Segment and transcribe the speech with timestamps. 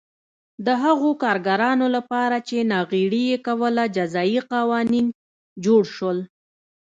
[0.65, 5.07] د هغو کارګرانو لپاره چې ناغېړي یې کوله جزايي قوانین
[5.65, 6.19] جوړ شول